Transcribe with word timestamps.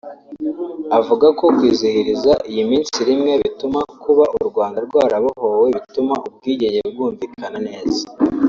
Avuga 0.99 1.27
ko 1.37 1.45
kwizihiriza 1.57 2.33
iyi 2.51 2.63
minsi 2.71 2.97
rimwe 3.07 3.31
bituma 3.43 3.79
kuba 4.03 4.23
u 4.37 4.39
Rwanda 4.49 4.77
rwarabohowe 4.87 5.67
bituma 5.75 6.13
ubwigenge 6.27 6.79
bwumvikana 6.93 7.59
neza 7.69 8.03